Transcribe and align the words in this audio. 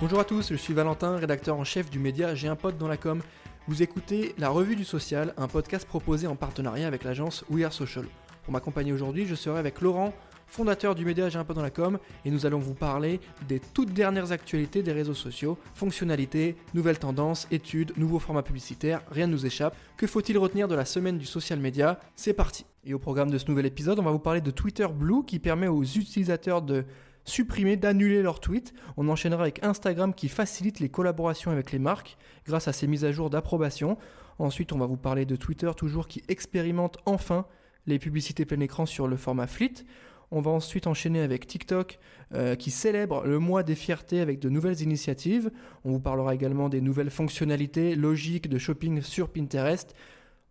Bonjour 0.00 0.18
à 0.18 0.24
tous, 0.24 0.48
je 0.48 0.56
suis 0.56 0.72
Valentin, 0.72 1.16
rédacteur 1.16 1.58
en 1.58 1.64
chef 1.64 1.90
du 1.90 1.98
média 1.98 2.34
J'ai 2.34 2.48
un 2.48 2.56
pote 2.56 2.78
dans 2.78 2.88
la 2.88 2.96
com. 2.96 3.20
Vous 3.68 3.82
écoutez 3.82 4.34
La 4.38 4.48
Revue 4.48 4.74
du 4.74 4.84
Social, 4.84 5.34
un 5.36 5.46
podcast 5.46 5.86
proposé 5.86 6.26
en 6.26 6.36
partenariat 6.36 6.86
avec 6.86 7.04
l'agence 7.04 7.44
We 7.50 7.66
Are 7.66 7.72
Social. 7.74 8.06
Pour 8.44 8.54
m'accompagner 8.54 8.94
aujourd'hui, 8.94 9.26
je 9.26 9.34
serai 9.34 9.58
avec 9.58 9.82
Laurent, 9.82 10.14
fondateur 10.46 10.94
du 10.94 11.04
média 11.04 11.28
J'ai 11.28 11.38
un 11.38 11.44
pote 11.44 11.56
dans 11.56 11.62
la 11.62 11.68
com, 11.68 11.98
et 12.24 12.30
nous 12.30 12.46
allons 12.46 12.60
vous 12.60 12.72
parler 12.72 13.20
des 13.46 13.60
toutes 13.60 13.92
dernières 13.92 14.32
actualités 14.32 14.82
des 14.82 14.92
réseaux 14.92 15.12
sociaux, 15.12 15.58
fonctionnalités, 15.74 16.56
nouvelles 16.72 16.98
tendances, 16.98 17.46
études, 17.50 17.92
nouveaux 17.98 18.20
formats 18.20 18.42
publicitaires, 18.42 19.02
rien 19.10 19.26
ne 19.26 19.32
nous 19.32 19.44
échappe. 19.44 19.76
Que 19.98 20.06
faut-il 20.06 20.38
retenir 20.38 20.66
de 20.66 20.74
la 20.74 20.86
semaine 20.86 21.18
du 21.18 21.26
social 21.26 21.58
media 21.58 22.00
C'est 22.16 22.32
parti 22.32 22.64
Et 22.86 22.94
au 22.94 22.98
programme 22.98 23.30
de 23.30 23.36
ce 23.36 23.50
nouvel 23.50 23.66
épisode, 23.66 23.98
on 23.98 24.04
va 24.04 24.12
vous 24.12 24.18
parler 24.18 24.40
de 24.40 24.50
Twitter 24.50 24.86
Blue 24.88 25.26
qui 25.26 25.38
permet 25.38 25.68
aux 25.68 25.84
utilisateurs 25.84 26.62
de 26.62 26.86
supprimer, 27.24 27.76
d'annuler 27.76 28.22
leurs 28.22 28.40
tweets. 28.40 28.72
On 28.96 29.08
enchaînera 29.08 29.42
avec 29.42 29.62
Instagram 29.64 30.14
qui 30.14 30.28
facilite 30.28 30.80
les 30.80 30.88
collaborations 30.88 31.50
avec 31.50 31.72
les 31.72 31.78
marques 31.78 32.16
grâce 32.46 32.68
à 32.68 32.72
ses 32.72 32.86
mises 32.86 33.04
à 33.04 33.12
jour 33.12 33.30
d'approbation. 33.30 33.98
Ensuite, 34.38 34.72
on 34.72 34.78
va 34.78 34.86
vous 34.86 34.96
parler 34.96 35.26
de 35.26 35.36
Twitter 35.36 35.70
toujours 35.76 36.08
qui 36.08 36.22
expérimente 36.28 36.98
enfin 37.04 37.46
les 37.86 37.98
publicités 37.98 38.44
plein 38.44 38.60
écran 38.60 38.86
sur 38.86 39.06
le 39.06 39.16
format 39.16 39.46
Fleet. 39.46 39.84
On 40.32 40.40
va 40.40 40.52
ensuite 40.52 40.86
enchaîner 40.86 41.20
avec 41.20 41.46
TikTok 41.46 41.98
euh, 42.34 42.54
qui 42.54 42.70
célèbre 42.70 43.26
le 43.26 43.40
mois 43.40 43.64
des 43.64 43.74
fiertés 43.74 44.20
avec 44.20 44.38
de 44.38 44.48
nouvelles 44.48 44.80
initiatives. 44.80 45.50
On 45.84 45.90
vous 45.90 46.00
parlera 46.00 46.34
également 46.34 46.68
des 46.68 46.80
nouvelles 46.80 47.10
fonctionnalités 47.10 47.96
logiques 47.96 48.48
de 48.48 48.56
shopping 48.56 49.02
sur 49.02 49.28
Pinterest. 49.28 49.94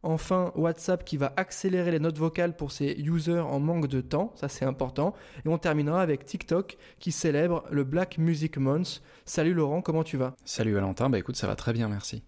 Enfin, 0.02 0.54
WhatsApp 0.56 1.04
qui 1.04 1.18
va 1.18 1.34
accélérer 1.36 1.92
les 1.92 2.00
notes 2.00 2.18
vocales 2.18 2.56
pour 2.56 2.72
ses 2.72 2.94
users 3.00 3.40
en 3.40 3.60
manque 3.60 3.88
de 3.88 4.00
temps, 4.00 4.32
ça 4.36 4.48
c'est 4.48 4.64
important. 4.64 5.14
Et 5.46 5.50
on 5.50 5.58
terminera 5.58 6.02
avec 6.02 6.26
TikTok 6.26 6.78
qui 7.00 7.12
célèbre 7.12 7.66
le 7.70 7.84
Black 7.84 8.18
Music 8.18 8.58
Month. 8.58 9.02
Salut 9.26 9.54
Laurent, 9.54 9.82
comment 9.82 10.04
tu 10.04 10.16
vas? 10.16 10.36
Salut 10.46 10.74
Valentin, 10.74 11.10
bah 11.10 11.20
écoute, 11.20 11.36
ça 11.36 11.48
va 11.48 11.56
très 11.56 11.74
bien, 11.74 11.90
merci. 11.90 12.24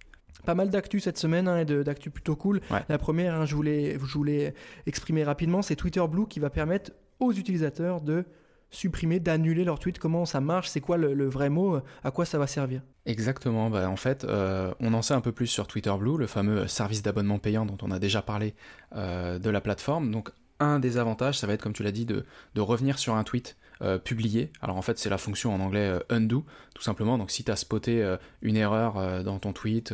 Pas 0.45 0.55
mal 0.55 0.69
d'actu 0.69 0.99
cette 0.99 1.17
semaine 1.17 1.47
hein, 1.47 1.59
et 1.59 1.65
d'actu 1.65 2.09
plutôt 2.09 2.35
cool. 2.35 2.59
La 2.89 2.97
première, 2.97 3.35
hein, 3.35 3.45
je, 3.45 3.55
voulais, 3.55 3.97
je 3.97 4.13
voulais 4.17 4.53
exprimer 4.85 5.23
rapidement, 5.23 5.61
c'est 5.61 5.75
Twitter 5.75 6.03
Blue 6.09 6.27
qui 6.27 6.39
va 6.39 6.49
permettre 6.49 6.91
aux 7.19 7.31
utilisateurs 7.31 8.01
de 8.01 8.25
supprimer, 8.71 9.19
d'annuler 9.19 9.63
leur 9.63 9.79
tweet 9.79 9.99
Comment 9.99 10.25
ça 10.25 10.41
marche 10.41 10.69
C'est 10.69 10.81
quoi 10.81 10.97
le, 10.97 11.29
vrai 11.29 11.49
mot 11.49 11.79
À 12.03 12.11
quoi 12.11 12.25
ça 12.25 12.39
va 12.39 12.47
servir? 12.47 12.81
Exactement. 13.05 13.69
Bah, 13.69 13.89
en 13.89 13.95
fait, 13.95 14.23
euh, 14.23 14.73
on 14.79 14.93
en 14.93 15.01
sait 15.01 15.13
un 15.13 15.21
peu 15.21 15.31
plus 15.31 15.47
sur 15.47 15.67
Twitter 15.67 15.93
Blue, 15.97 16.17
le 16.17 16.27
fameux 16.27 16.67
service 16.67 17.03
d'abonnement 17.03 17.37
payant 17.37 17.65
dont 17.65 17.77
on 17.81 17.91
a 17.91 17.99
déjà 17.99 18.21
parlé 18.21 18.55
euh, 18.95 19.37
de 19.39 19.49
la 19.49 19.61
plateforme. 19.61 20.11
Donc, 20.11 20.31
un 20.59 20.79
des 20.79 20.97
avantages, 20.97 21.39
ça 21.39 21.47
va 21.47 21.53
être, 21.53 21.61
comme 21.61 21.73
tu 21.73 21.83
l'as 21.83 21.91
dit, 21.91 22.05
de, 22.05 22.23
revenir 22.57 22.99
sur 22.99 23.15
un 23.15 23.23
tweet 23.23 23.57
euh, 23.81 23.97
publié. 23.97 24.51
Alors 24.61 24.77
en 24.77 24.81
fait, 24.81 24.99
c'est 24.99 25.09
la 25.09 25.17
fonction 25.17 25.53
en 25.53 25.59
anglais 25.59 25.91
undo, 26.09 26.45
tout 26.75 26.83
simplement. 26.83 27.17
Donc 27.17 27.31
si 27.31 27.43
tu 27.43 27.51
as 27.51 27.55
spoté 27.55 28.15
une 28.41 28.57
erreur 28.57 29.23
dans 29.23 29.39
ton 29.39 29.53
tweet, 29.53 29.93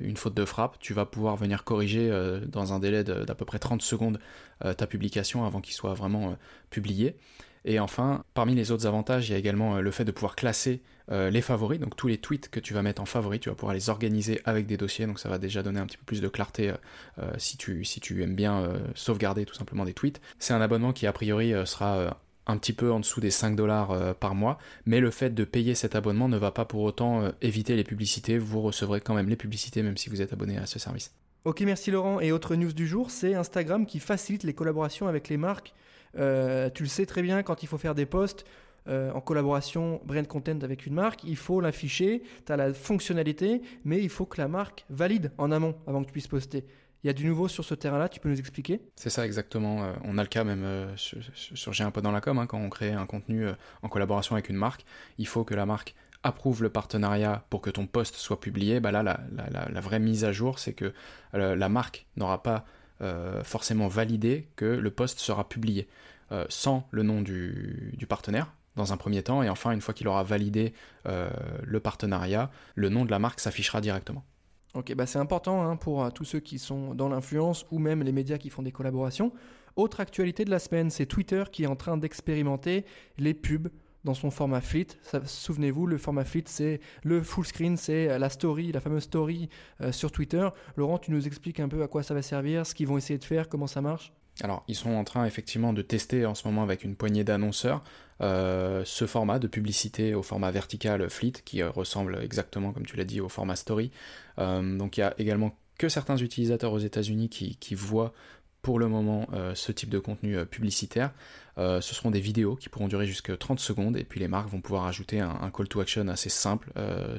une 0.00 0.16
faute 0.16 0.34
de 0.34 0.44
frappe, 0.44 0.78
tu 0.78 0.94
vas 0.94 1.06
pouvoir 1.06 1.36
venir 1.36 1.64
corriger 1.64 2.10
dans 2.46 2.72
un 2.72 2.78
délai 2.78 3.04
d'à 3.04 3.34
peu 3.34 3.44
près 3.44 3.58
30 3.58 3.82
secondes 3.82 4.18
ta 4.60 4.86
publication 4.86 5.44
avant 5.44 5.60
qu'il 5.60 5.74
soit 5.74 5.94
vraiment 5.94 6.36
publié. 6.70 7.16
Et 7.64 7.80
enfin, 7.80 8.24
parmi 8.34 8.54
les 8.54 8.70
autres 8.70 8.86
avantages, 8.86 9.28
il 9.28 9.32
y 9.32 9.34
a 9.34 9.38
également 9.38 9.80
le 9.80 9.90
fait 9.90 10.04
de 10.04 10.12
pouvoir 10.12 10.36
classer 10.36 10.82
euh, 11.10 11.28
les 11.28 11.42
favoris, 11.42 11.78
donc 11.78 11.96
tous 11.96 12.08
les 12.08 12.16
tweets 12.16 12.48
que 12.48 12.60
tu 12.60 12.72
vas 12.72 12.80
mettre 12.80 13.02
en 13.02 13.04
favoris, 13.04 13.38
tu 13.38 13.50
vas 13.50 13.54
pouvoir 13.54 13.74
les 13.74 13.90
organiser 13.90 14.40
avec 14.46 14.66
des 14.66 14.78
dossiers, 14.78 15.06
donc 15.06 15.18
ça 15.18 15.28
va 15.28 15.38
déjà 15.38 15.62
donner 15.62 15.78
un 15.78 15.86
petit 15.86 15.98
peu 15.98 16.04
plus 16.04 16.22
de 16.22 16.28
clarté 16.28 16.70
euh, 16.70 16.76
euh, 17.18 17.30
si, 17.36 17.58
tu, 17.58 17.84
si 17.84 18.00
tu 18.00 18.22
aimes 18.22 18.34
bien 18.34 18.72
sauvegarder 18.94 19.44
tout 19.44 19.54
simplement 19.54 19.84
des 19.84 19.92
tweets. 19.92 20.20
C'est 20.38 20.54
un 20.54 20.60
abonnement 20.60 20.92
qui 20.92 21.06
a 21.06 21.12
priori 21.12 21.52
sera 21.66 22.18
un 22.46 22.56
petit 22.58 22.72
peu 22.72 22.92
en 22.92 23.00
dessous 23.00 23.20
des 23.20 23.30
5 23.30 23.56
dollars 23.56 24.14
par 24.16 24.34
mois, 24.34 24.58
mais 24.86 25.00
le 25.00 25.10
fait 25.10 25.30
de 25.30 25.44
payer 25.44 25.74
cet 25.74 25.94
abonnement 25.94 26.28
ne 26.28 26.36
va 26.36 26.50
pas 26.50 26.64
pour 26.64 26.82
autant 26.82 27.32
éviter 27.40 27.74
les 27.74 27.84
publicités, 27.84 28.36
vous 28.38 28.60
recevrez 28.60 29.00
quand 29.00 29.14
même 29.14 29.28
les 29.28 29.36
publicités 29.36 29.82
même 29.82 29.96
si 29.96 30.10
vous 30.10 30.20
êtes 30.20 30.32
abonné 30.32 30.58
à 30.58 30.66
ce 30.66 30.78
service. 30.78 31.14
Ok, 31.44 31.62
merci 31.62 31.90
Laurent. 31.90 32.20
Et 32.20 32.32
autre 32.32 32.54
news 32.54 32.72
du 32.72 32.86
jour, 32.86 33.10
c'est 33.10 33.34
Instagram 33.34 33.86
qui 33.86 33.98
facilite 33.98 34.42
les 34.42 34.52
collaborations 34.52 35.08
avec 35.08 35.28
les 35.28 35.36
marques. 35.36 35.72
tu 36.14 36.82
le 36.82 36.88
sais 36.88 37.06
très 37.06 37.22
bien, 37.22 37.42
quand 37.42 37.62
il 37.62 37.66
faut 37.66 37.78
faire 37.78 37.94
des 37.94 38.06
posts, 38.06 38.44
euh, 38.86 39.10
en 39.12 39.20
collaboration 39.22 40.02
brand 40.04 40.26
content 40.26 40.58
avec 40.60 40.84
une 40.84 40.92
marque, 40.92 41.24
il 41.24 41.36
faut 41.36 41.62
l'afficher, 41.62 42.22
tu 42.44 42.52
as 42.52 42.56
la 42.56 42.74
fonctionnalité, 42.74 43.62
mais 43.84 44.02
il 44.02 44.10
faut 44.10 44.26
que 44.26 44.38
la 44.38 44.46
marque 44.46 44.84
valide 44.90 45.32
en 45.38 45.50
amont 45.52 45.74
avant 45.86 46.02
que 46.02 46.08
tu 46.08 46.12
puisses 46.12 46.28
poster. 46.28 46.66
Il 47.04 47.08
y 47.08 47.10
a 47.10 47.12
du 47.12 47.26
nouveau 47.26 47.48
sur 47.48 47.64
ce 47.64 47.74
terrain-là, 47.74 48.08
tu 48.08 48.18
peux 48.18 48.30
nous 48.30 48.38
expliquer? 48.38 48.80
C'est 48.96 49.10
ça 49.10 49.26
exactement. 49.26 49.84
Euh, 49.84 49.92
on 50.04 50.16
a 50.16 50.22
le 50.22 50.28
cas 50.28 50.42
même 50.42 50.64
euh, 50.64 50.96
sur, 50.96 51.72
J'ai 51.72 51.84
un 51.84 51.90
peu 51.90 52.00
dans 52.00 52.10
la 52.10 52.22
com, 52.22 52.38
hein, 52.38 52.46
quand 52.46 52.58
on 52.58 52.70
crée 52.70 52.92
un 52.92 53.04
contenu 53.06 53.46
en 53.82 53.88
collaboration 53.88 54.34
avec 54.34 54.48
une 54.48 54.56
marque, 54.56 54.84
il 55.18 55.26
faut 55.26 55.44
que 55.44 55.54
la 55.54 55.66
marque 55.66 55.94
approuve 56.22 56.62
le 56.62 56.70
partenariat 56.70 57.44
pour 57.50 57.60
que 57.60 57.68
ton 57.68 57.86
post 57.86 58.16
soit 58.16 58.40
publié. 58.40 58.80
Bah 58.80 58.90
là, 58.90 59.02
la, 59.02 59.80
vraie 59.80 59.98
mise 59.98 60.24
à 60.24 60.32
jour, 60.32 60.58
c'est 60.58 60.72
que 60.72 60.94
la 61.34 61.68
marque 61.68 62.06
n'aura 62.16 62.42
pas 62.42 62.64
forcément 63.42 63.88
validé 63.88 64.48
que 64.56 64.64
le 64.64 64.90
post 64.90 65.18
sera 65.18 65.46
publié 65.46 65.86
sans 66.48 66.88
le 66.90 67.02
nom 67.02 67.20
du 67.20 68.06
partenaire 68.08 68.50
dans 68.76 68.92
un 68.92 68.96
premier 68.96 69.22
temps, 69.22 69.42
et 69.42 69.48
enfin, 69.48 69.72
une 69.72 69.80
fois 69.80 69.94
qu'il 69.94 70.08
aura 70.08 70.22
validé 70.22 70.74
euh, 71.06 71.30
le 71.62 71.80
partenariat, 71.80 72.50
le 72.74 72.88
nom 72.88 73.04
de 73.04 73.10
la 73.10 73.18
marque 73.18 73.40
s'affichera 73.40 73.80
directement. 73.80 74.24
Ok, 74.74 74.92
bah 74.96 75.06
c'est 75.06 75.20
important 75.20 75.62
hein, 75.62 75.76
pour 75.76 76.02
euh, 76.02 76.10
tous 76.10 76.24
ceux 76.24 76.40
qui 76.40 76.58
sont 76.58 76.94
dans 76.94 77.08
l'influence 77.08 77.64
ou 77.70 77.78
même 77.78 78.02
les 78.02 78.10
médias 78.10 78.38
qui 78.38 78.50
font 78.50 78.62
des 78.62 78.72
collaborations. 78.72 79.32
Autre 79.76 80.00
actualité 80.00 80.44
de 80.44 80.50
la 80.50 80.58
semaine, 80.58 80.90
c'est 80.90 81.06
Twitter 81.06 81.44
qui 81.52 81.62
est 81.62 81.68
en 81.68 81.76
train 81.76 81.96
d'expérimenter 81.96 82.84
les 83.16 83.34
pubs 83.34 83.68
dans 84.02 84.14
son 84.14 84.32
format 84.32 84.60
Fleet. 84.60 84.88
Souvenez-vous, 85.24 85.86
le 85.86 85.96
format 85.96 86.24
Fleet, 86.24 86.44
c'est 86.46 86.80
le 87.04 87.22
full 87.22 87.46
screen, 87.46 87.76
c'est 87.76 88.18
la 88.18 88.28
story, 88.28 88.72
la 88.72 88.80
fameuse 88.80 89.04
story 89.04 89.48
euh, 89.80 89.92
sur 89.92 90.10
Twitter. 90.10 90.48
Laurent, 90.76 90.98
tu 90.98 91.12
nous 91.12 91.26
expliques 91.26 91.60
un 91.60 91.68
peu 91.68 91.82
à 91.82 91.88
quoi 91.88 92.02
ça 92.02 92.12
va 92.12 92.22
servir, 92.22 92.66
ce 92.66 92.74
qu'ils 92.74 92.88
vont 92.88 92.98
essayer 92.98 93.18
de 93.18 93.24
faire, 93.24 93.48
comment 93.48 93.68
ça 93.68 93.80
marche? 93.80 94.12
Alors, 94.42 94.64
ils 94.66 94.74
sont 94.74 94.90
en 94.90 95.04
train 95.04 95.26
effectivement 95.26 95.72
de 95.72 95.82
tester 95.82 96.26
en 96.26 96.34
ce 96.34 96.46
moment 96.48 96.62
avec 96.62 96.82
une 96.82 96.96
poignée 96.96 97.22
d'annonceurs 97.22 97.84
euh, 98.20 98.82
ce 98.84 99.06
format 99.06 99.38
de 99.38 99.48
publicité 99.48 100.14
au 100.14 100.22
format 100.22 100.50
vertical 100.50 101.08
Fleet 101.10 101.32
qui 101.44 101.62
euh, 101.62 101.70
ressemble 101.70 102.18
exactement, 102.22 102.72
comme 102.72 102.86
tu 102.86 102.96
l'as 102.96 103.04
dit, 103.04 103.20
au 103.20 103.28
format 103.28 103.56
Story. 103.56 103.90
Euh, 104.38 104.76
donc, 104.76 104.96
il 104.96 105.00
y 105.00 105.02
a 105.02 105.14
également 105.18 105.56
que 105.78 105.88
certains 105.88 106.16
utilisateurs 106.16 106.72
aux 106.72 106.78
États-Unis 106.78 107.28
qui, 107.28 107.74
voient 107.74 108.12
pour 108.62 108.78
le 108.78 108.88
moment 108.88 109.28
ce 109.54 109.72
type 109.72 109.90
de 109.90 109.98
contenu 109.98 110.46
publicitaire. 110.46 111.12
ce 111.56 111.80
seront 111.80 112.12
des 112.12 112.20
vidéos 112.20 112.54
qui 112.54 112.68
pourront 112.68 112.86
durer 112.86 113.06
jusqu'à 113.06 113.36
30 113.36 113.58
secondes 113.58 113.96
et 113.96 114.04
puis 114.04 114.20
les 114.20 114.28
marques 114.28 114.48
vont 114.48 114.60
pouvoir 114.60 114.86
ajouter 114.86 115.18
un, 115.18 115.50
call 115.50 115.66
to 115.66 115.80
action 115.80 116.06
assez 116.06 116.30
simple 116.30 116.70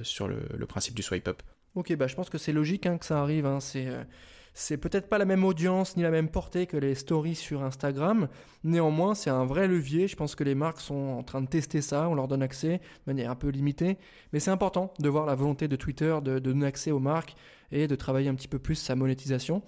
sur 0.03 0.29
le, 0.29 0.65
principe 0.65 0.95
du 0.95 1.03
swipe 1.03 1.27
up. 1.27 1.43
Ok, 1.75 1.95
bah 1.95 2.07
je 2.07 2.15
pense 2.15 2.29
que 2.29 2.37
c'est 2.37 2.53
logique 2.53 2.85
hein, 2.85 2.97
que 2.97 3.05
ça 3.05 3.21
arrive. 3.21 3.45
Hein. 3.45 3.59
c'est 3.59 3.87
c'est 4.57 4.77
peut-être 4.77 5.09
pas 5.09 5.17
la 5.17 5.25
même 5.25 5.43
audience 5.43 5.97
ni 5.97 6.03
la 6.03 6.11
même 6.11 6.29
portée 6.29 6.65
que 6.65 6.77
les 6.77 6.95
stories 6.95 7.35
sur 7.35 7.61
Instagram. 7.61 8.29
Néanmoins, 8.63 9.13
c'est 9.13 9.29
un 9.29 9.43
vrai 9.43 9.67
levier. 9.67 10.07
Je 10.07 10.15
pense 10.15 10.33
que 10.33 10.45
les 10.45 10.55
marques 10.55 10.79
sont 10.79 10.95
en 10.95 11.23
train 11.23 11.41
de 11.41 11.47
tester 11.47 11.81
ça. 11.81 12.07
On 12.07 12.15
leur 12.15 12.29
donne 12.29 12.41
accès 12.41 12.77
de 12.77 12.81
manière 13.05 13.29
un 13.31 13.35
peu 13.35 13.49
limitée. 13.49 13.97
Mais 14.31 14.39
c'est 14.39 14.51
important 14.51 14.93
de 14.99 15.09
voir 15.09 15.25
la 15.25 15.35
volonté 15.35 15.67
de 15.67 15.75
Twitter 15.75 16.17
de, 16.23 16.39
donner 16.39 16.67
accès 16.67 16.91
aux 16.91 16.99
marques 16.99 17.35
et 17.69 17.87
de 17.87 17.95
travailler 17.97 18.29
un 18.29 18.35
petit 18.35 18.47
peu 18.47 18.57
plus 18.57 18.75
sa 18.75 18.95
monétisation. 18.95 19.61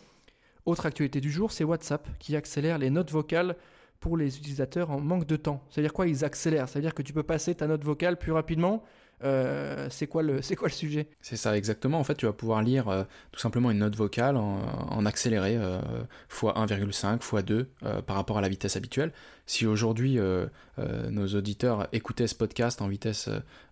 Autre 0.65 0.85
actualité 0.85 1.19
du 1.19 1.31
jour, 1.31 1.51
c'est 1.51 1.65
WhatsApp 1.65 2.07
qui 2.17 2.37
accélère 2.37 2.77
les 2.77 2.89
notes 2.89 3.11
vocales 3.11 3.57
pour 3.99 4.15
les 4.15 4.37
utilisateurs 4.37 4.89
en 4.89 5.01
manque 5.01 5.25
de 5.25 5.35
temps. 5.35 5.61
C'est-à-dire 5.69 5.91
quoi 5.91 6.07
Ils 6.07 6.23
accélèrent? 6.23 6.69
C'est-à-dire 6.69 6.93
que 6.93 7.01
tu 7.01 7.11
peux 7.11 7.23
passer 7.23 7.55
ta 7.55 7.67
note 7.67 7.83
vocale 7.83 8.17
plus 8.17 8.31
rapidement? 8.31 8.83
Euh, 9.23 9.87
c'est 9.89 10.07
quoi 10.07 10.21
le 10.21 10.41
sujet? 10.69 11.07
C'est 11.21 11.37
ça 11.37 11.57
exactement. 11.57 11.99
En 11.99 12.03
fait, 12.03 12.15
tu 12.15 12.25
vas 12.25 12.33
pouvoir 12.33 12.61
lire 12.61 12.87
euh, 12.87 13.03
tout 13.31 13.39
simplement 13.39 13.71
une 13.71 13.79
note 13.79 13.95
vocale 13.95 14.37
en, 14.37 15.05
accéléré 15.05 15.55
euh, 15.57 15.79
x1,5 16.29 17.19
x2 17.19 17.65
par 18.03 18.15
rapport 18.15 18.37
à 18.37 18.41
la 18.41 18.49
vitesse 18.49 18.75
habituelle. 18.75 19.11
Si 19.45 19.65
aujourd'hui 19.65 20.19
nos 21.09 21.27
auditeurs 21.27 21.87
écoutaient 21.93 22.27
ce 22.27 22.35
podcast 22.35 22.81
en 22.81 22.87
vitesse 22.87 23.29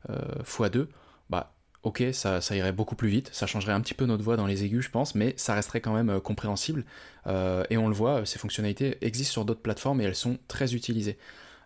x2, 0.09 0.87
bah 1.29 1.53
ok, 1.83 2.03
ça, 2.13 2.39
ça, 2.41 2.55
irait 2.55 2.71
beaucoup 2.71 2.95
plus 2.95 3.09
vite, 3.09 3.29
ça 3.33 3.45
changerait 3.45 3.73
un 3.73 3.81
petit 3.81 3.93
peu 3.93 4.05
notre 4.05 4.23
voix 4.23 4.37
dans 4.37 4.47
les 4.47 4.63
aigus, 4.63 4.85
je 4.85 4.89
pense, 4.89 5.15
mais 5.15 5.33
ça 5.37 5.53
resterait 5.53 5.81
quand 5.81 5.93
même 5.93 6.21
compréhensible. 6.21 6.85
et 7.27 7.77
on 7.77 7.89
le 7.89 7.93
voit, 7.93 8.25
ces 8.25 8.39
fonctionnalités 8.39 8.97
existent 9.01 9.33
sur 9.33 9.45
d'autres 9.45 9.61
plateformes 9.61 9.99
et 9.99 10.05
elles 10.05 10.15
sont 10.15 10.37
très 10.47 10.73
utilisées. 10.75 11.17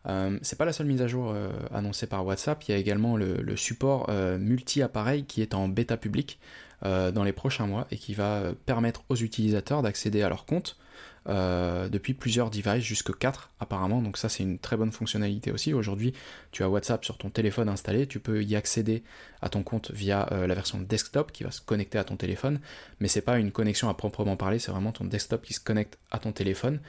Euh, 0.06 0.38
c'est 0.42 0.58
pas 0.58 0.66
la 0.66 0.74
seule 0.74 0.88
mise 0.88 1.02
à 1.02 1.08
jour 1.08 1.32
euh, 1.32 1.52
annoncée 1.74 2.08
par 2.08 2.26
WhatsApp, 2.26 2.64
il 2.64 2.72
y 2.72 2.74
a 2.74 2.78
également 2.78 3.18
le, 3.18 3.56
support 3.56 4.08
euh, 4.10 4.38
multi-appareil 4.38 5.26
qui 5.26 5.42
est 5.42 5.54
en 5.54 5.68
bêta 5.68 5.98
public 5.98 6.40
dans 6.82 7.26
les 7.26 7.34
prochains 7.34 7.68
mois 7.68 7.88
et 7.92 7.98
qui 7.98 8.14
va 8.14 8.54
permettre 8.66 9.04
aux 9.10 9.18
utilisateurs 9.18 9.82
d'accéder 9.82 10.22
à 10.22 10.30
leur 10.30 10.46
compte 10.46 10.78
euh, 11.28 11.90
depuis 11.90 12.14
plusieurs 12.14 12.50
devices, 12.50 12.84
jusque 12.84 13.16
4 13.16 13.52
apparemment, 13.60 14.02
donc 14.02 14.18
ça 14.18 14.30
c'est 14.30 14.44
une 14.44 14.58
très 14.58 14.78
bonne 14.78 14.92
fonctionnalité 14.92 15.52
aussi. 15.52 15.74
Aujourd'hui, 15.74 16.14
tu 16.52 16.64
as 16.64 16.70
WhatsApp 16.70 17.04
sur 17.04 17.18
ton 17.18 17.30
téléphone 17.30 17.70
installé, 17.70 18.08
tu 18.08 18.20
peux 18.20 18.42
y 18.44 18.56
accéder 18.56 19.04
à 19.42 19.50
ton 19.50 19.62
compte 19.62 19.92
via 19.92 20.28
euh, 20.32 20.48
la 20.48 20.56
version 20.56 20.80
desktop 20.80 21.32
qui 21.32 21.44
va 21.44 21.52
se 21.52 21.62
connecter 21.62 21.98
à 21.98 22.04
ton 22.04 22.16
téléphone, 22.16 22.60
mais 23.00 23.08
c'est 23.08 23.22
pas 23.22 23.38
une 23.38 23.52
connexion 23.52 23.90
à 23.90 23.94
proprement 23.94 24.38
parler, 24.38 24.60
c'est 24.60 24.72
vraiment 24.72 24.92
ton 24.92 25.06
desktop 25.06 25.44
qui 25.44 25.54
se 25.54 25.60
connecte 25.60 26.00
à 26.10 26.20
ton 26.20 26.32
téléphone. 26.32 26.80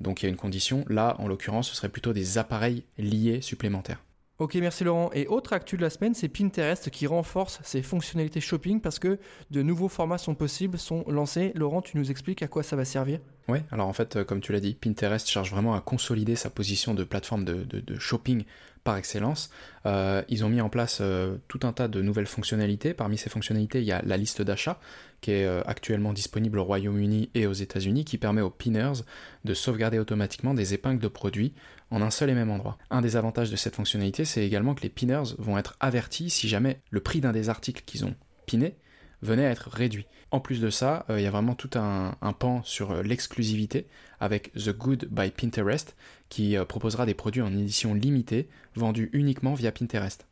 Donc 0.00 0.22
il 0.22 0.26
y 0.26 0.28
a 0.28 0.30
une 0.30 0.36
condition, 0.36 0.84
là 0.88 1.16
en 1.18 1.28
l'occurrence 1.28 1.68
ce 1.68 1.76
serait 1.76 1.88
plutôt 1.88 2.12
des 2.12 2.38
appareils 2.38 2.84
liés 2.98 3.40
supplémentaires. 3.40 4.02
Ok, 4.40 4.54
merci 4.54 4.84
Laurent. 4.84 5.10
Et 5.12 5.26
autre 5.26 5.52
actu 5.52 5.76
de 5.76 5.82
la 5.82 5.90
semaine, 5.90 6.14
c'est 6.14 6.28
Pinterest 6.28 6.88
qui 6.88 7.06
renforce 7.06 7.60
ses 7.62 7.82
fonctionnalités 7.82 8.40
shopping 8.40 8.80
parce 8.80 8.98
que 8.98 9.18
de 9.50 9.60
nouveaux 9.60 9.88
formats 9.88 10.16
sont 10.16 10.34
possibles, 10.34 10.78
sont 10.78 11.04
lancés. 11.08 11.52
Laurent, 11.54 11.82
tu 11.82 11.98
nous 11.98 12.10
expliques 12.10 12.42
à 12.42 12.48
quoi 12.48 12.62
ça 12.62 12.74
va 12.74 12.86
servir? 12.86 13.20
Oui, 13.48 13.58
alors 13.70 13.86
en 13.86 13.92
fait, 13.92 14.16
euh, 14.16 14.24
comme 14.24 14.40
tu 14.40 14.52
l'as 14.52 14.60
dit, 14.60 14.72
Pinterest 14.72 15.28
cherche 15.28 15.50
vraiment 15.50 15.74
à 15.74 15.82
consolider 15.82 16.36
sa 16.36 16.48
position 16.48 16.94
de 16.94 17.04
plateforme 17.04 17.44
de, 17.44 17.98
shopping 17.98 18.44
par 18.84 18.96
excellence. 18.96 19.50
Euh, 19.86 20.22
ils 20.28 20.44
ont 20.44 20.48
mis 20.48 20.60
en 20.60 20.68
place 20.68 20.98
euh, 21.00 21.36
tout 21.48 21.60
un 21.64 21.72
tas 21.72 21.88
de 21.88 22.02
nouvelles 22.02 22.26
fonctionnalités. 22.26 22.94
Parmi 22.94 23.18
ces 23.18 23.30
fonctionnalités, 23.30 23.80
il 23.80 23.86
y 23.86 23.92
a 23.92 24.02
la 24.02 24.16
liste 24.16 24.42
d'achat 24.42 24.80
qui 25.20 25.32
est 25.32 25.46
actuellement 25.66 26.14
disponible 26.14 26.58
au 26.58 26.64
Royaume-Uni 26.64 27.28
et 27.34 27.46
aux 27.46 27.52
États-Unis, 27.52 28.06
qui 28.06 28.16
permet 28.16 28.40
aux 28.40 28.48
pinners 28.48 29.02
de 29.44 29.52
sauvegarder 29.52 29.98
automatiquement 29.98 30.54
des 30.54 30.72
épingles 30.72 31.02
de 31.02 31.08
produits 31.08 31.52
en 31.90 32.00
un 32.00 32.10
seul 32.10 32.30
et 32.30 32.34
même 32.34 32.50
endroit. 32.50 32.78
Un 32.88 33.02
des 33.02 33.16
avantages 33.16 33.50
de 33.50 33.56
cette 33.56 33.74
fonctionnalité, 33.74 34.24
c'est 34.24 34.46
également 34.46 34.74
que 34.74 34.80
les 34.80 34.88
pinners 34.88 35.34
vont 35.38 35.58
être 35.58 35.76
avertis 35.78 36.30
si 36.30 36.48
jamais 36.48 36.80
le 36.90 37.00
prix 37.00 37.20
d'un 37.20 37.32
des 37.32 37.50
articles 37.50 37.82
qu'ils 37.84 38.06
ont 38.06 38.14
pinné 38.46 38.76
venait 39.22 39.46
à 39.46 39.50
être 39.50 39.68
réduit. 39.70 40.06
En 40.30 40.40
plus 40.40 40.60
de 40.60 40.70
ça, 40.70 41.04
euh, 41.10 41.18
il 41.20 41.24
y 41.24 41.26
a 41.26 41.30
vraiment 41.30 41.54
tout 41.54 41.70
un, 41.74 42.14
pan 42.38 42.62
sur 42.62 42.92
euh, 42.92 43.02
l'exclusivité 43.02 43.86
avec 44.20 44.52
The 44.52 44.70
Good 44.70 45.08
by 45.10 45.30
Pinterest 45.30 45.96
qui 46.28 46.56
euh, 46.56 46.64
proposera 46.64 47.06
des 47.06 47.14
produits 47.14 47.42
en 47.42 47.52
édition 47.52 47.94
limitée 47.94 48.48
vendus 48.76 49.10
uniquement 49.12 49.54
via 49.54 49.72
Pinterest. 49.72 50.26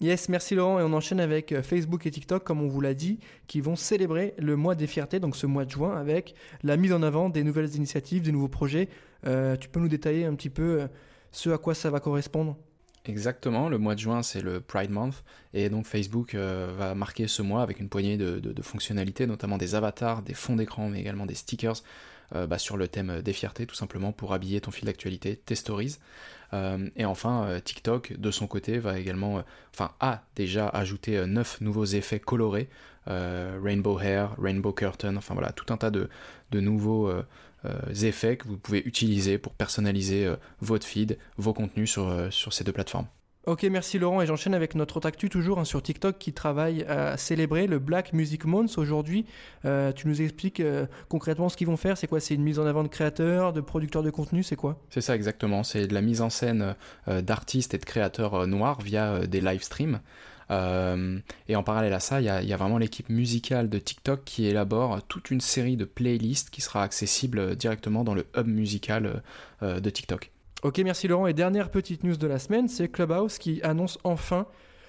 Yes, 0.00 0.28
merci 0.28 0.54
Laurent. 0.54 0.78
Et 0.78 0.82
on 0.82 0.92
enchaîne 0.92 1.20
avec 1.20 1.60
Facebook 1.60 2.06
et 2.06 2.10
TikTok, 2.10 2.44
comme 2.44 2.62
on 2.62 2.68
vous 2.68 2.80
l'a 2.80 2.94
dit, 2.94 3.18
qui 3.48 3.60
vont 3.60 3.76
célébrer 3.76 4.34
le 4.38 4.56
mois 4.56 4.74
des 4.74 4.86
fiertés, 4.86 5.20
donc 5.20 5.36
ce 5.36 5.46
mois 5.46 5.66
de 5.66 5.70
juin, 5.70 5.94
avec 5.94 6.34
la 6.62 6.78
mise 6.78 6.94
en 6.94 7.02
avant 7.02 7.28
des 7.28 7.42
nouvelles 7.42 7.74
initiatives, 7.74 8.22
des 8.22 8.32
nouveaux 8.32 8.48
projets. 8.48 8.88
Tu 9.24 9.68
peux 9.70 9.78
nous 9.78 9.88
détailler 9.88 10.24
un 10.24 10.34
petit 10.36 10.48
peu 10.48 10.88
ce 11.32 11.50
à 11.50 11.58
quoi 11.58 11.74
ça 11.74 11.90
va 11.90 12.00
correspondre? 12.00 12.56
Exactement, 13.06 13.68
le 13.68 13.78
mois 13.78 13.94
de 13.94 14.00
juin 14.00 14.22
c'est 14.22 14.42
le 14.42 14.60
Pride 14.60 14.90
Month 14.90 15.24
et 15.54 15.70
donc 15.70 15.86
Facebook 15.86 16.34
euh, 16.34 16.72
va 16.76 16.94
marquer 16.94 17.28
ce 17.28 17.40
mois 17.40 17.62
avec 17.62 17.80
une 17.80 17.88
poignée 17.88 18.18
de, 18.18 18.62
fonctionnalités, 18.62 19.26
notamment 19.26 19.56
des 19.56 19.74
avatars, 19.74 20.22
des 20.22 20.34
fonds 20.34 20.56
d'écran 20.56 20.88
mais 20.88 21.00
également 21.00 21.26
des 21.26 21.34
stickers 21.34 21.82
bah, 22.32 22.58
sur 22.58 22.76
le 22.76 22.86
thème 22.86 23.22
des 23.22 23.32
fiertés 23.32 23.66
tout 23.66 23.74
simplement 23.74 24.12
pour 24.12 24.32
habiller 24.32 24.60
ton 24.60 24.70
fil 24.70 24.84
d'actualité, 24.84 25.34
tes 25.34 25.56
stories. 25.56 25.96
et 26.52 27.04
enfin 27.04 27.58
TikTok 27.64 28.12
de 28.18 28.30
son 28.30 28.46
côté 28.46 28.78
va 28.78 29.00
également, 29.00 29.42
enfin 29.74 29.90
a 29.98 30.22
déjà 30.36 30.68
ajouté 30.68 31.26
9 31.26 31.60
nouveaux 31.62 31.86
effets 31.86 32.20
colorés, 32.20 32.68
Rainbow 33.06 33.98
Hair, 33.98 34.36
Rainbow 34.38 34.72
Curtain, 34.72 35.16
enfin 35.16 35.34
voilà 35.34 35.52
tout 35.52 35.72
un 35.72 35.76
tas 35.76 35.90
de, 35.90 36.08
nouveaux 36.52 37.08
euh, 37.08 37.24
effets 38.02 38.36
que 38.36 38.48
vous 38.48 38.58
pouvez 38.58 38.82
utiliser 38.86 39.38
pour 39.38 39.52
personnaliser 39.52 40.26
euh, 40.26 40.36
votre 40.60 40.86
feed, 40.86 41.18
vos 41.36 41.52
contenus 41.52 41.90
sur, 41.90 42.08
euh, 42.08 42.30
sur 42.30 42.52
ces 42.52 42.64
deux 42.64 42.72
plateformes. 42.72 43.06
Ok, 43.46 43.62
merci 43.64 43.98
Laurent. 43.98 44.20
Et 44.20 44.26
j'enchaîne 44.26 44.52
avec 44.52 44.74
notre 44.74 44.98
autre 44.98 45.08
actu, 45.08 45.30
toujours 45.30 45.58
hein, 45.58 45.64
sur 45.64 45.82
TikTok, 45.82 46.18
qui 46.18 46.34
travaille 46.34 46.84
à 46.84 47.16
célébrer 47.16 47.66
le 47.66 47.78
Black 47.78 48.12
Music 48.12 48.44
Month 48.44 48.76
aujourd'hui. 48.76 49.24
tu 49.62 50.08
nous 50.08 50.20
expliques 50.20 50.62
concrètement 51.08 51.48
ce 51.48 51.56
qu'ils 51.56 51.66
vont 51.66 51.78
faire 51.78 51.96
C'est 51.96 52.06
quoi? 52.06 52.20
C'est 52.20 52.34
une 52.34 52.42
mise 52.42 52.58
en 52.58 52.66
avant 52.66 52.82
de 52.82 52.88
créateurs, 52.88 53.54
de 53.54 53.62
producteurs 53.62 54.02
de 54.02 54.10
contenu 54.10 54.42
C'est 54.42 54.56
quoi? 54.56 54.78
C'est 54.90 55.00
ça 55.00 55.16
exactement. 55.16 55.62
C'est 55.64 55.86
de 55.86 55.94
la 55.94 56.02
mise 56.02 56.20
en 56.20 56.28
scène 56.28 56.76
d'artistes 57.06 57.72
et 57.72 57.78
de 57.78 57.84
créateurs 57.86 58.46
noirs 58.46 58.82
via 58.82 59.26
des 59.26 59.40
live 59.40 59.62
streams. 59.62 60.00
Euh, 60.50 61.18
et 61.48 61.56
en 61.56 61.62
parallèle 61.62 61.92
à 61.92 62.00
ça, 62.00 62.20
il 62.20 62.24
y 62.24 62.28
a, 62.28 62.56
vraiment 62.56 62.78
l'équipe 62.78 63.08
musicale 63.08 63.68
de 63.68 63.78
TikTok 63.78 64.24
qui 64.24 64.46
élabore 64.46 65.02
toute 65.04 65.30
une 65.30 65.40
série 65.40 65.76
de 65.76 65.84
playlists 65.84 66.50
qui 66.50 66.60
sera 66.60 66.82
accessible 66.82 67.56
directement 67.56 68.04
dans 68.04 68.14
le 68.14 68.26
hub 68.36 68.46
musical 68.46 69.22
euh, 69.62 69.80
de 69.80 69.90
TikTok. 69.90 70.30
Ok, 70.62 70.78
merci 70.78 71.08
Laurent. 71.08 71.26
Et 71.26 71.32
dernière 71.32 71.70
petite 71.70 72.04
news 72.04 72.16
de 72.16 72.26
la 72.26 72.38
semaine, 72.38 72.68
c'est 72.68 72.88
Clubhouse 72.88 73.38
qui 73.38 73.62
annonce 73.62 73.98
enfin 74.04 74.46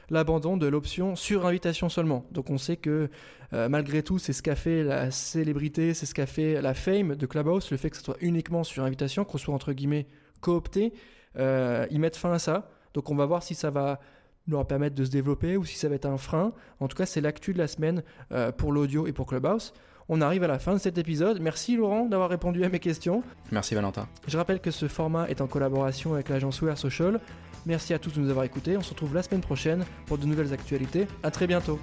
l'abandon 0.10 0.58
de 0.58 0.68
l'option 0.68 1.16
sur 1.16 1.46
invitation 1.46 1.88
seulement. 1.88 2.26
Donc 2.32 2.50
on 2.50 2.58
sait 2.58 2.76
que 2.76 3.10
euh, 3.54 3.70
malgré 3.70 4.04
tout, 4.04 4.20
c'est 4.20 4.34
ce 4.34 4.42
qu'a 4.42 4.56
fait 4.56 4.84
la 4.84 5.12
célébrité, 5.12 5.94
c'est 5.94 6.06
ce 6.06 6.14
qu'a 6.14 6.26
fait 6.26 6.62
la 6.62 6.74
fame 6.74 7.16
de 7.16 7.26
Clubhouse, 7.26 7.72
le 7.72 7.78
fait 7.78 7.90
que 7.90 7.98
ce 7.98 8.04
soit 8.04 8.18
uniquement 8.20 8.64
sur 8.64 8.84
invitation, 8.84 9.24
qu'on 9.24 9.38
soit 9.38 9.54
entre 9.54 9.72
guillemets 9.72 10.08
coopté. 10.42 10.92
ils 11.38 12.00
mettent 12.00 12.18
fin 12.18 12.34
à 12.34 12.40
ça. 12.40 12.70
Donc 12.94 13.10
on 13.10 13.16
va 13.16 13.26
voir 13.26 13.44
si 13.44 13.56
ça 13.56 13.70
va 13.70 14.02
leur 14.48 14.66
permettre 14.66 14.96
de 14.96 15.06
se 15.06 15.12
développer 15.12 15.58
ou 15.58 15.66
si 15.66 15.78
ça 15.78 15.90
va 15.90 15.96
être 15.96 16.06
un 16.06 16.18
frein. 16.18 16.54
En 16.80 16.88
tout 16.88 16.98
cas, 16.98 17.06
c'est 17.06 17.22
l'actu 17.22 17.54
de 17.54 17.58
la 17.58 17.68
semaine 17.68 18.04
euh, 18.32 18.52
pour 18.52 18.72
l'audio 18.72 19.08
et 19.08 19.12
pour 19.12 19.28
Clubhouse. 19.28 19.74
On 20.10 20.20
arrive 20.20 20.44
à 20.44 20.48
la 20.48 20.60
fin 20.60 20.74
de 20.74 20.80
cet 20.80 20.98
épisode. 20.98 21.40
Merci 21.40 21.78
Laurent 21.78 22.06
d'avoir 22.06 22.30
répondu 22.30 22.64
à 22.66 22.70
mes 22.70 22.80
questions. 22.80 23.24
Merci 23.52 23.76
Valentin. 23.76 24.08
Je 24.28 24.38
rappelle 24.38 24.60
que 24.60 24.72
ce 24.72 24.88
format 24.88 25.30
est 25.30 25.42
en 25.42 25.48
collaboration 25.48 26.14
avec 26.14 26.30
l'agence 26.30 26.62
We 26.62 26.78
Social. 26.78 27.20
Merci 27.66 27.94
à 27.94 28.00
tous 28.00 28.12
de 28.12 28.20
nous 28.20 28.30
avoir 28.30 28.44
écoutés. 28.44 28.76
On 28.76 28.82
se 28.82 28.90
retrouve 28.90 29.14
la 29.14 29.24
semaine 29.24 29.42
prochaine 29.42 29.86
pour 30.08 30.18
de 30.18 30.26
nouvelles 30.26 30.54
actualités. 30.54 31.08
À 31.24 31.32
très 31.32 31.48
bientôt. 31.48 31.80